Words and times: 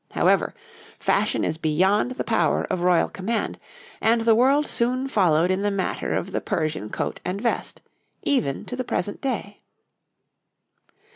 However, 0.13 0.55
fashion 0.97 1.43
is 1.43 1.59
beyond 1.59 2.13
the 2.13 2.23
power 2.23 2.65
of 2.71 2.79
royal 2.81 3.07
command, 3.07 3.59
and 4.01 4.21
the 4.21 4.33
world 4.33 4.65
soon 4.65 5.07
followed 5.07 5.51
in 5.51 5.61
the 5.61 5.69
matter 5.69 6.15
of 6.15 6.31
the 6.31 6.41
Persian 6.41 6.89
coat 6.89 7.19
and 7.23 7.39
vest, 7.39 7.81
even 8.23 8.65
to 8.65 8.75
the 8.75 8.83
present 8.83 9.21
day. 9.21 9.61